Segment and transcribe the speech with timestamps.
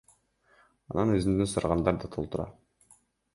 [0.93, 2.47] Анан өзүмдөн сурагандар да толтура.